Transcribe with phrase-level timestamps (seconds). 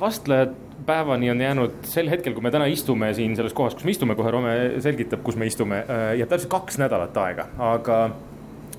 [0.00, 0.54] vastlejad
[0.86, 4.14] päevani on jäänud sel hetkel, kui me täna istume siin selles kohas, kus me istume,
[4.14, 5.82] kohe Rome selgitab, kus me istume,
[6.18, 8.00] jääb täpselt kaks nädalat aega, aga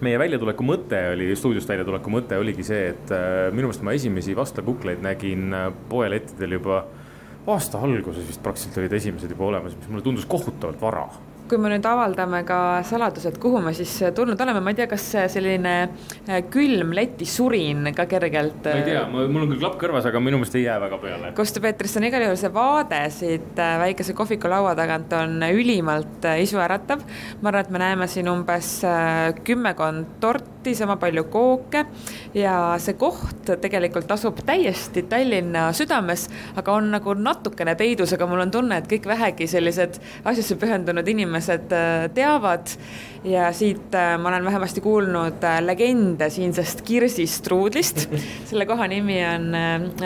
[0.06, 4.36] meie väljatuleku mõte oli, stuudiost väljatuleku mõte oligi see, et äh, minu meelest ma esimesi
[4.38, 6.84] vastlakukleid nägin äh, poelettidel juba
[7.48, 11.08] aasta alguses vist praktiliselt olid esimesed juba olemas, mis mulle tundus kohutavalt vara
[11.50, 15.06] kui me nüüd avaldame ka saladused, kuhu me siis tulnud oleme, ma ei tea, kas
[15.34, 18.66] selline äh, külm Läti surin ka kergelt.
[18.66, 21.32] ma ei tea, mul on küll klapp kõrvas, aga minu meelest ei jää väga peale.
[21.38, 26.28] Kostu Peetrist on igal juhul see vaade siit äh, väikese kohviku laua tagant on ülimalt
[26.28, 27.06] äh, isuäratav.
[27.42, 28.74] ma arvan, et me näeme siin umbes
[29.48, 31.86] kümmekond torti, sama palju kooke
[32.36, 38.44] ja see koht tegelikult asub täiesti Tallinna südames, aga on nagu natukene peidus, aga mul
[38.46, 42.72] on tunne, et kõik vähegi sellised asjasse pühendunud inimesed äh, teavad
[43.28, 48.08] ja siit äh, ma olen vähemasti kuulnud äh, legende siinsest kirsistruudlist.
[48.50, 49.52] selle koha nimi on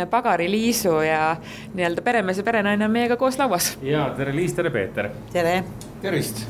[0.09, 1.35] Pagari Liisu ja
[1.73, 3.75] nii-öelda peremees ja perenaine on meiega koos lauas.
[3.81, 5.09] ja tere, Liis, tere, Peeter.
[5.33, 5.63] tere.
[6.01, 6.45] tervist.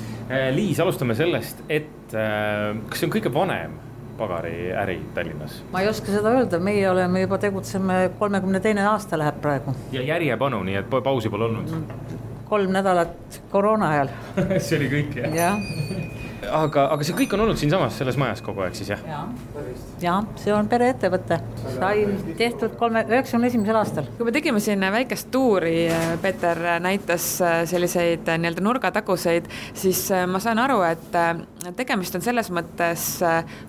[0.56, 3.73] Liis, alustame sellest, et kas see on kõige vanem
[4.22, 5.61] pagariäri Tallinnas?
[5.73, 9.75] ma ei oska seda öelda, meie oleme juba tegutseme, kolmekümne teine aasta läheb praegu.
[9.91, 11.73] ja järjepanu, nii et pausi pole olnud
[12.52, 14.09] kolm nädalat koroona ajal
[14.66, 15.52] see oli kõik jah ja.?
[16.52, 19.22] Aga, aga see kõik on olnud siinsamas selles majas kogu aeg siis jah ja.?
[20.02, 21.38] jah, see on pereettevõte,
[21.76, 22.06] sai
[22.40, 24.10] tehtud kolme, üheksakümne esimesel aastal.
[24.18, 25.86] kui me tegime siin väikest tuuri,
[26.24, 27.28] Peeter näitas
[27.72, 33.08] selliseid nii-öelda nurgataguseid, siis ma saan aru, et tegemist on selles mõttes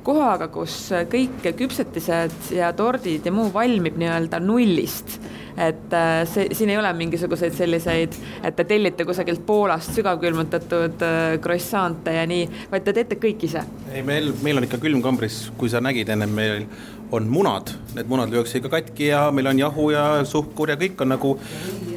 [0.07, 0.79] kohaga, kus
[1.13, 5.21] kõik küpsetised ja tordid ja muu valmib nii-öelda nullist
[5.57, 11.21] et äh, see, siin ei ole mingisuguseid selliseid, et te tellite kusagilt Poolast sügavkülmutatud äh,
[11.43, 13.63] croissant'e ja nii, vaid te teete kõik ise?
[13.93, 16.65] ei, meil, meil on ikka külmkambris, kui sa nägid ennem, meil
[17.13, 21.05] on munad, need munad lüüakse ikka katki ja meil on jahu ja suhkur ja kõik
[21.05, 21.35] on nagu,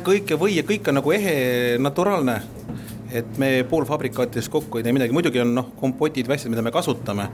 [0.07, 1.35] kõik ja või ja kõik on nagu ehe,
[1.79, 2.41] naturaalne.
[3.15, 6.73] Et me poolfabrikaatidest kokku ei tee midagi, muidugi on noh, kompotid või asjad, mida me
[6.75, 7.29] kasutame,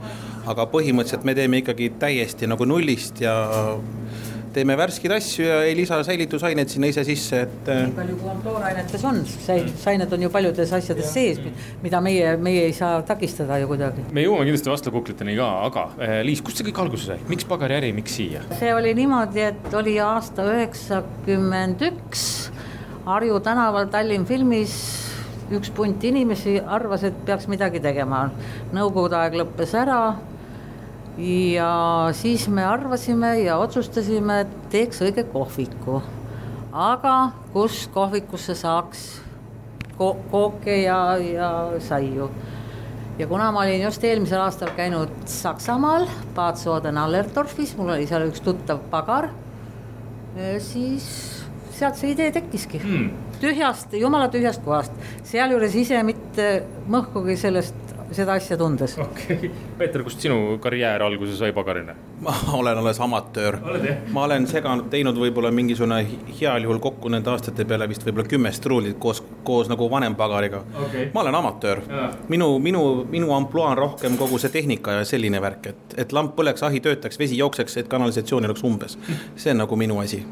[0.46, 3.34] aga põhimõtteliselt me teeme ikkagi täiesti nagu nullist ja
[4.52, 7.68] teeme värskeid asju ja ei lisa säilitusaineid sinna ise sisse, et.
[7.68, 11.12] Äh, nii palju kui on toorainetes on, säilitusaineid on ju paljudes asjades ja.
[11.12, 14.06] sees, mida meie, meie ei saa takistada ju kuidagi.
[14.12, 17.92] me jõuame kindlasti vastlakukliteni ka, aga äh, Liis, kust see kõik alguse sai, miks pagariäri,
[17.96, 18.44] miks siia?
[18.60, 22.26] see oli niimoodi, et oli aasta üheksakümmend üks
[23.02, 24.76] Harju tänaval Tallinn filmis
[25.52, 28.28] üks punt inimesi arvas, et peaks midagi tegema.
[28.72, 29.98] Nõukogude aeg lõppes ära
[31.18, 36.00] ja siis me arvasime ja otsustasime, et teeks õige kohviku.
[36.72, 39.20] aga kus kohvikusse saaks
[39.98, 41.50] ko kooke ja, ja
[41.80, 42.30] saiu.
[43.18, 48.40] ja kuna ma olin just eelmisel aastal käinud Saksamaal, Bad Soden-Allerdorfis, mul oli seal üks
[48.40, 49.28] tuttav pagar,
[50.58, 51.06] siis
[51.76, 53.12] sealt see idee tekkiski hmm.
[53.42, 54.96] tühjast, jumala tühjast kohast,
[55.28, 56.48] sealjuures ise mitte
[56.88, 57.81] mõhkugi sellest
[58.14, 58.98] seda asja tundes.
[58.98, 61.94] okei okay., Peeter, kust sinu karjäär alguse sai pagarina?
[62.20, 63.58] ma olen alles amatöör.
[64.12, 66.02] ma olen seganud, teinud võib-olla mingisugune
[66.40, 70.62] heal juhul kokku nende aastate peale vist võib-olla kümme struulit koos, koos nagu vanem pagariga
[70.86, 71.08] okay..
[71.14, 71.82] ma olen amatöör.
[72.28, 76.36] minu, minu, minu ampluaa on rohkem kogu see tehnika ja selline värk, et, et lamp
[76.36, 78.98] põleks, ahi töötaks, vesi jookseks, et kanalisatsioon oleks umbes.
[79.36, 80.24] see on nagu minu asi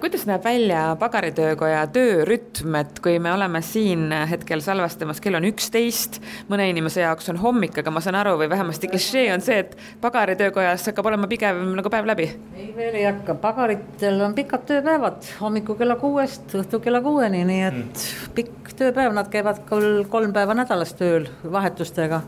[0.00, 6.20] kuidas näeb välja pagaritöökoja töörütm, et kui me oleme siin hetkel salvestamas, kell on üksteist,
[6.50, 9.76] mõne inimese jaoks on hommik, aga ma saan aru, või vähemasti klišee on see, et
[10.02, 12.28] pagaritöökojas hakkab olema pigem nagu päev läbi?
[12.56, 17.66] ei, veel ei hakka, pagaritel on pikad tööpäevad, hommikul kella kuuest õhtul kella kuueni, nii
[17.70, 18.32] et mm.
[18.36, 22.22] pikk tööpäev, nad käivad küll kolm päeva nädalas tööl vahetustega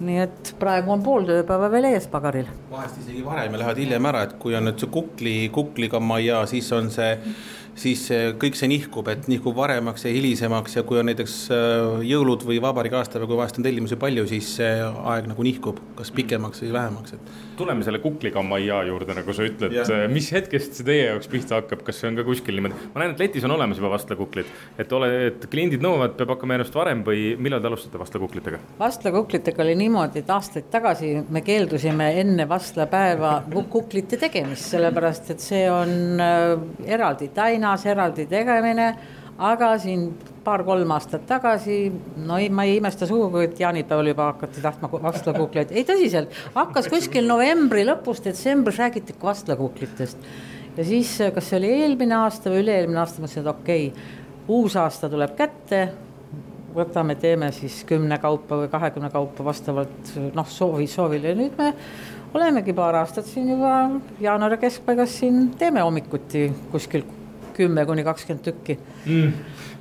[0.00, 2.48] nii et praegu on pool tööpäeva veel ees pagaril.
[2.70, 6.44] vahest isegi varem ja lähevad hiljem ära, et kui on nüüd see kukli, kukliga maja,
[6.50, 7.16] siis on see
[7.78, 8.04] siis
[8.40, 12.60] kõik see nihkub, et nihkub varemaks ja hilisemaks ja kui on näiteks äh, jõulud või
[12.62, 16.72] vabariigi aastapäev, kui vahest on tellimusi palju, siis see aeg nagu nihkub, kas pikemaks või
[16.74, 17.32] vähemaks, et.
[17.58, 19.76] tuleme selle kuklikammajaa juurde, nagu sa ütled,
[20.12, 23.14] mis hetkest see teie jaoks pihta hakkab, kas see on ka kuskil niimoodi, ma näen,
[23.14, 27.04] et letis on olemas juba vastlakuklid, et ole, et kliendid nõuavad, peab hakkama ennast varem
[27.06, 28.62] või millal te alustate vastlakuklitega?
[28.78, 33.38] vastlakuklitega oli niimoodi, et aastaid tagasi me keeldusime enne vastlapäeva
[33.70, 36.54] kuklite tegemist, sellepärast et see on äh,
[36.88, 38.92] eraldi taina linnas eraldi tegemine,
[39.38, 40.08] aga siin
[40.44, 41.92] paar-kolm aastat tagasi,
[42.24, 46.88] no ei, ma ei imesta sugugi, et jaanipäeval juba hakati tahtma vastlakukleid, ei tõsiselt, hakkas
[46.88, 50.18] kuskil novembri lõpus, detsembris räägiti vastlakuklitest.
[50.76, 54.12] ja siis, kas see oli eelmine aasta või üle-eelmine aasta, mõtlesin, et okei okay,,
[54.48, 55.82] uus aasta tuleb kätte,
[56.74, 61.32] võtame, teeme siis kümne kaupa või kahekümne kaupa vastavalt noh, soovi, soovile.
[61.32, 61.72] Ja nüüd me
[62.34, 63.74] olemegi paar aastat siin juba
[64.20, 67.04] jaanuari keskpaigas siin teeme hommikuti kuskil
[67.58, 68.78] kümme kuni kakskümmend tükki.
[69.06, 69.32] Mm.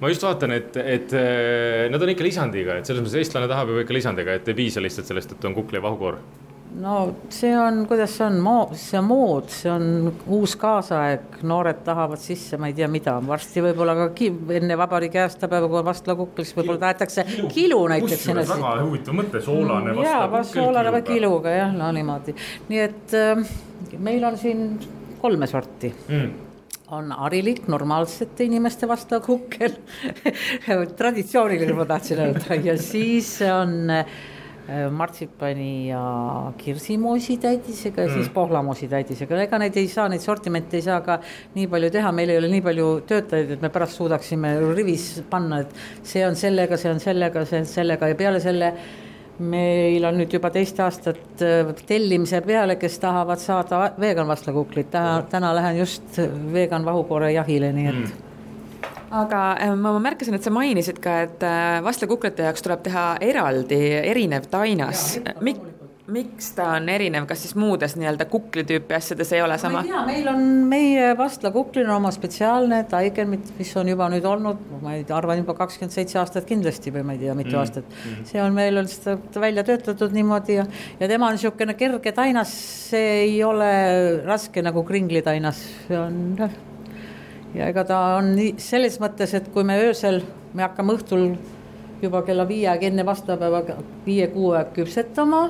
[0.02, 3.72] Ma just vaatan, et, et äh, nad on ikka lisandiga, et selles mõttes eestlane tahab
[3.74, 6.20] ju ikka lisandiga, et ei piisa lihtsalt sellest, et on kukli ja vahukoor.
[6.78, 8.36] No see on, kuidas see on,
[8.78, 13.64] see on mood, see on uus kaasaeg, noored tahavad sisse, ma ei tea, mida, varsti
[13.66, 18.28] võib-olla ka ki-, enne vabariigi aastapäeva, kui on vastlakukk, siis võib-olla tahetakse kilu, kilu näiteks.
[18.36, 20.36] väga huvitav mõte, soolane vastlakukk.
[20.36, 21.56] jaa, soolane või kiluga.
[21.56, 22.36] Jah, no niimoodi,
[22.70, 23.48] nii et äh,
[23.98, 24.68] meil on siin
[25.24, 25.96] kolme sorti.
[26.12, 26.47] Mm
[26.92, 29.76] on harilik normaalsete inimeste vastakukkel
[31.00, 32.60] traditsiooniline ma tahtsin öelda.
[32.64, 33.92] Ja siis on
[34.68, 36.00] Äh, martsipani ja
[36.58, 38.14] kirsimoosi täidisega ja mm.
[38.14, 41.16] siis pohlamoosi täidisega, ega neid ei saa, neid sortimente ei saa ka
[41.56, 45.62] nii palju teha, meil ei ole nii palju töötajaid, et me pärast suudaksime rivis panna,
[45.64, 45.72] et
[46.04, 48.74] see on sellega, see on sellega, see on sellega ja peale selle
[49.40, 54.96] meil on nüüd juba teist aastat äh, tellimise peale, kes tahavad saada vegan vastlakuklit,
[55.30, 56.18] täna lähen just
[56.54, 58.24] vegan vahukoore jahile, nii et mm.
[59.08, 63.80] Aga äh, ma märkasin, et sa mainisid ka, et äh, vastlakuklite jaoks tuleb teha eraldi
[64.02, 65.14] erinev tainas.
[65.40, 65.62] Mik,
[66.08, 69.82] miks ta on erinev, kas siis muudes nii-öelda kuklitüüpi asjades ei ole sama?
[70.08, 75.04] meil on, meie vastlakuklil on oma spetsiaalne taigen, mis on juba nüüd olnud, ma ei
[75.14, 77.60] arvan, juba kakskümmend seitse aastat kindlasti või ma ei tea, mitu mm.
[77.60, 77.98] aastat mm.
[78.06, 78.30] -hmm.
[78.32, 80.66] see on meil on seda välja töötatud niimoodi ja,
[81.00, 82.56] ja tema on niisugune kerge tainas,
[82.94, 83.70] see ei ole
[84.26, 86.58] raske nagu kringlitainas, see on noh
[87.58, 90.22] ja ega ta on nii selles mõttes, et kui me öösel,
[90.54, 91.30] me hakkame õhtul
[92.02, 93.64] juba kella viie aeg enne vastlapäeva
[94.06, 95.48] viie-kuue aeg küpsetama,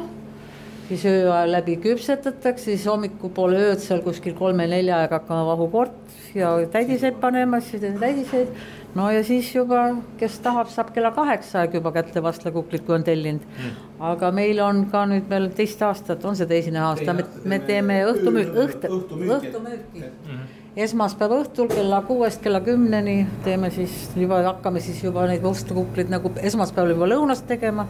[0.88, 5.96] siis öö ajal läbi küpsetatakse, siis hommikupoole ööd seal kuskil kolme-nelja aeg hakkame vahuport
[6.36, 8.48] ja täidiseid panema, siis täidiseid.
[8.96, 13.04] no ja siis juba, kes tahab, saab kella kaheksa aeg juba kätte vastlakuklit, kui on
[13.04, 13.74] tellinud mm..
[14.12, 18.00] aga meil on ka nüüd veel teist aastat, on see teisene aasta, me, me teeme
[18.12, 18.94] õhtumüüki, õhtu,
[19.40, 20.46] õhtumüüki mm.
[20.88, 26.34] esmaspäeva õhtul kella kuuest kella kümneni teeme siis juba, hakkame siis juba neid mustakukleid nagu
[26.42, 27.88] esmaspäeval juba lõunast tegema.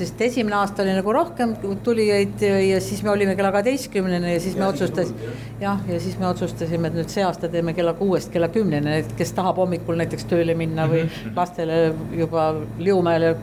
[0.00, 1.54] Sest esimene aasta oli nagu rohkem
[1.84, 6.28] tulijaid ja siis me olime kella kaheteistkümneni ja siis me otsustasime, jah, ja siis me
[6.28, 10.28] otsustasime, et nüüd see aasta teeme kella kuuest kella kümneni, et kes tahab hommikul näiteks
[10.30, 11.34] tööle minna või mhm.
[11.36, 11.80] lastele
[12.16, 13.36] juba Liumäele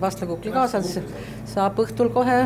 [0.00, 0.96] vastlakukli kaasas,
[1.50, 2.44] saab õhtul kohe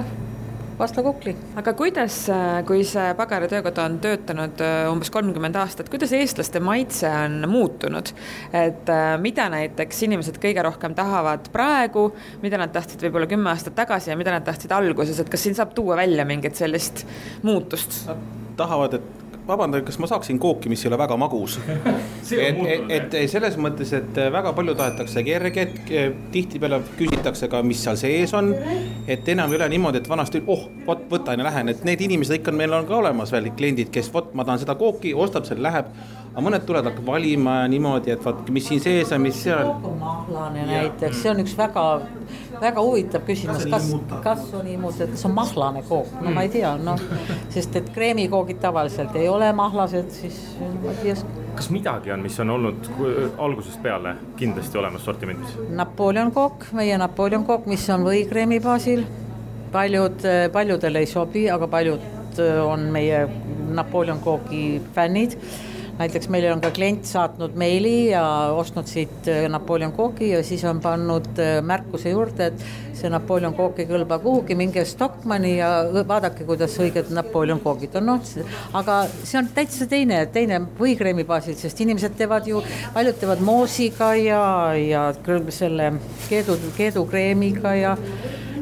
[0.79, 1.37] vastlakukli.
[1.57, 6.61] aga kuidas, äh, kui see Pagari töökoda on töötanud äh, umbes kolmkümmend aastat, kuidas eestlaste
[6.61, 8.13] maitse on muutunud?
[8.53, 12.09] et äh, mida näiteks inimesed kõige rohkem tahavad praegu,
[12.43, 15.59] mida nad tahtsid võib-olla kümme aastat tagasi ja mida nad tahtsid alguses, et kas siin
[15.59, 17.07] saab tuua välja mingit sellist
[17.43, 18.05] muutust?
[18.09, 23.15] Nad tahavad, et vabandage, kas ma saaksin kooki, mis ei ole väga magus et, et,
[23.15, 25.79] et selles mõttes, et väga palju tahetakse kerget,
[26.35, 28.55] tihtipeale küsitakse ka, mis seal sees on.
[29.07, 32.41] et enam ei ole niimoodi, et vanasti, oh, vot võtan ja lähen, et need inimesed
[32.41, 35.49] ikka on, meil on ka olemas veel kliendid, kes vot, ma tahan seda kooki, ostab
[35.49, 35.93] selle, läheb
[36.35, 39.71] aga mõned tulevad, hakkavad valima niimoodi, et vaat, mis siin sees on, mis seal.
[40.01, 41.85] mahlane näiteks, see on üks väga,
[42.61, 43.89] väga huvitav küsimus, kas,
[44.25, 47.01] kas on niimoodi, et kas on mahlane kook, no ma ei tea, noh,
[47.55, 51.17] sest et kreemikoogid tavaliselt ei ole mahlased, siis ma ei tea
[51.55, 52.89] kas midagi on, mis on olnud
[53.39, 55.53] algusest peale kindlasti olemas sortimendis?
[55.71, 59.05] Napoleon kook, meie Napoleon kook, mis on võikreemi baasil.
[59.75, 60.23] paljud,
[60.53, 63.25] paljudele ei sobi, aga paljud on meie
[63.75, 65.39] Napoleon koogi fännid
[65.99, 68.25] näiteks meile on ka klient saatnud meili ja
[68.57, 72.65] ostnud siit äh, Napoleon koogi ja siis on pannud äh, märkuse juurde, et
[72.95, 75.71] see Napoleon kook ei kõlba kuhugi, minge Stockmanni ja
[76.09, 78.33] vaadake, kuidas õiged Napoleon koogid on, noh,
[78.73, 82.63] aga see on täitsa teine, teine võikreemi baasil, sest inimesed teevad ju,
[82.95, 84.43] paljud teevad moosiga ja,
[84.79, 85.09] ja
[85.55, 85.93] selle
[86.29, 87.97] keedu, keedukreemiga ja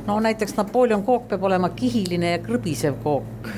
[0.06, 3.50] no näiteks Napoleon kook peab olema kihiline ja krõbisev kook.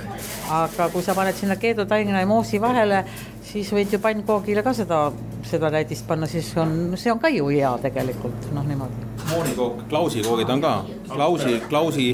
[0.53, 3.05] Aga kui sa paned sinna keedutaigna ja moosi vahele,
[3.45, 5.01] siis võid ju pannkoogile ka seda,
[5.47, 9.11] seda täidist panna, siis on, see on ka ju hea tegelikult, noh niimoodi.
[9.31, 10.73] moonikook, klausikoogid on ka,
[11.09, 12.09] klausi, klausi,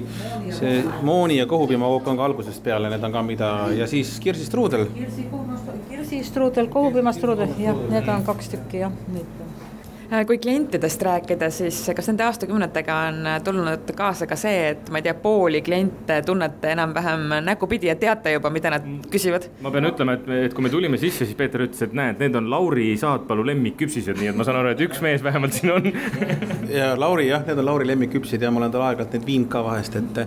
[0.56, 4.86] see mooni ja kohupiimakook on ka algusest peale, need on ka mida ja siis kirsistruudel.
[5.88, 9.49] kirsistruudel, kohupiimastruudel, jah, need on kaks tükki jah, neid
[10.26, 15.06] kui klientidest rääkida, siis kas nende aastakümnetega on tulnud kaasa ka see, et ma ei
[15.06, 19.46] tea, pooli kliente tunnete enam-vähem nägupidi ja teate juba, mida nad küsivad?
[19.62, 22.38] ma pean ütlema, et, et kui me tulime sisse, siis Peeter ütles, et näed, need
[22.40, 25.86] on Lauri Saatpalu lemmikküpsised, nii et ma saan aru, et üks mees vähemalt siin on
[26.80, 29.62] ja Lauri jah, need on Lauri lemmikküpsid ja ma olen tal aeg-ajalt neid viinud ka
[29.66, 30.20] vahest, et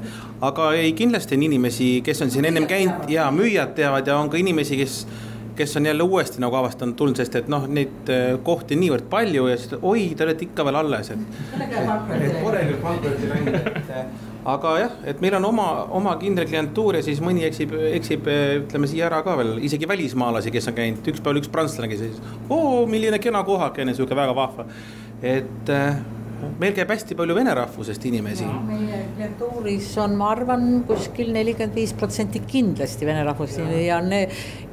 [0.48, 4.32] aga ei, kindlasti on inimesi, kes on siin ennem käinud ja müüjad teavad ja on
[4.32, 5.04] ka inimesi, kes
[5.56, 9.48] kes on jälle uuesti nagu avastanud tulnud, sest et noh, neid äh, kohti niivõrd palju
[9.52, 11.42] ja siis oi, te olete ikka veel alles, et.
[11.60, 13.92] et pole küll pankrotti läinud, et
[14.54, 15.68] aga jah, et meil on oma,
[16.00, 18.28] oma kindel klientuur ja siis mõni eksib, eksib,
[18.64, 22.20] ütleme siia ära ka veel, isegi välismaalasi, kes on käinud, üks päev üks prantslane käis,
[22.50, 24.68] oo, milline kena kohakene, sihuke väga vahva.
[25.24, 26.02] et äh,
[26.60, 28.48] meil käib hästi palju vene rahvusest inimesi.
[28.68, 34.22] meie klientuuris on, ma arvan, kuskil nelikümmend viis protsenti kindlasti vene rahvusest inimesi ja ne,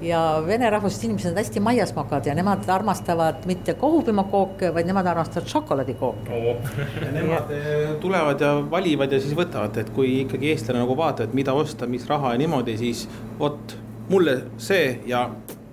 [0.05, 5.49] ja vene rahvusest inimesed on hästi maiasmokad ja nemad armastavad mitte kohupiimakooke, vaid nemad armastavad
[5.51, 6.41] šokolaadikooke.
[6.47, 11.31] ja nemad eh, tulevad ja valivad ja siis võtavad, et kui ikkagi eestlane nagu vaatab,
[11.31, 13.07] et mida osta, mis raha ja niimoodi, siis
[13.39, 13.77] vot
[14.11, 15.29] mulle see ja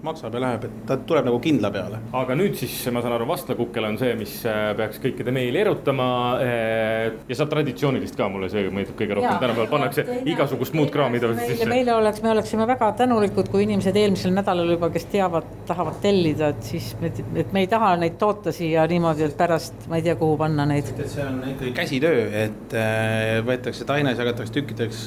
[0.06, 2.00] maksab ja läheb, et ta tuleb nagu kindla peale.
[2.16, 6.08] aga nüüd siis ma saan aru, vastlakukkel on see, mis äh, peaks kõikide meili erutama.
[6.44, 11.22] Äh, ja saab traditsioonilist ka, mulle see meeldib kõige rohkem, tänapäeval pannakse igasugust muud kraami
[11.24, 11.70] tavaliselt sisse.
[11.70, 16.52] meile oleks, me oleksime väga tänulikud, kui inimesed eelmisel nädalal juba, kes teavad, tahavad tellida,
[16.54, 20.18] et siis, et me ei taha neid toota siia niimoodi, et pärast ma ei tea,
[20.20, 20.94] kuhu panna neid.
[20.94, 25.04] et see on ikkagi käsitöö, et äh, võetakse taines, jagatakse tükkideks,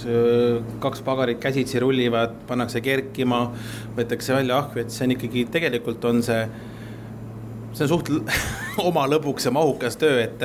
[0.83, 3.47] kaks pagarit käsitsi rullivad, pannakse kerkima,
[3.97, 6.43] võetakse välja ahju, et et see on ikkagi, tegelikult on see,
[7.73, 8.11] see on suht
[8.89, 10.45] oma lõbuks ja mahukas töö, et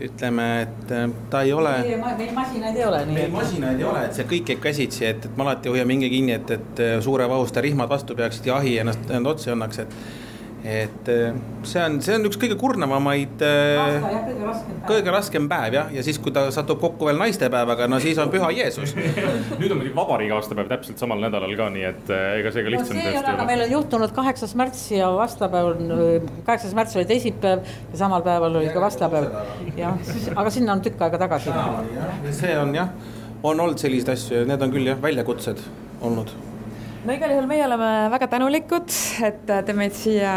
[0.00, 0.94] ütleme, et
[1.32, 1.74] ta ei ole.
[1.84, 3.04] meil masinaid ei ole.
[3.10, 6.10] meil masinaid ei ole, et see kõik käib käsitsi, et, et ma alati hoian mingi
[6.12, 10.29] kinni, et, et suure vahusta rihmad vastu peaksid ja ahi ennast, ennast otsa annaks, et
[10.64, 13.40] et äh, see on, see on üks kõige kurnavamaid.
[13.44, 14.88] Äh, kõige raskem päev.
[14.90, 18.32] kõige raskem päev jah, ja siis, kui ta satub kokku veel naistepäevaga, no siis on
[18.32, 22.52] püha Jeesus nüüd on muidugi vabariigi aastapäev täpselt samal nädalal ka, nii et äh, ega
[22.52, 23.48] see ka lihtsam no, tõesti ei ole.
[23.52, 28.60] meil on juhtunud kaheksas märts ja vastlapäev on, kaheksas märts oli teisipäev ja samal päeval
[28.60, 29.32] oli ka vastlapäev.
[29.80, 31.56] jah, aga sinna on tükk aega tagasi.
[32.36, 32.92] see on jah,
[33.42, 35.64] on olnud selliseid asju ja need on küll jah, väljakutsed
[36.04, 36.49] olnud
[37.04, 38.92] no igal juhul meie oleme väga tänulikud,
[39.24, 40.32] et te meid siia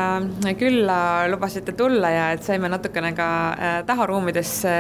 [0.60, 0.98] külla
[1.32, 4.74] lubasite tulla ja et saime natukene ka äh, taharuumidesse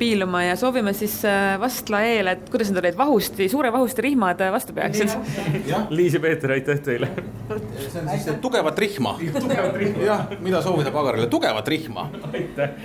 [0.00, 4.40] piiluma ja soovime siis äh, Vastla eel, et kuidas need olid, Vahusti, Suure Vahusti rihmad
[4.52, 5.12] vastu peaksid.
[5.90, 7.10] Liis ja Peeter, aitäh teile.
[7.76, 9.16] see on siis tugevat rihma.
[10.04, 12.08] jah, mida soovida pagarile, tugevat rihma.
[12.32, 12.80] aitäh.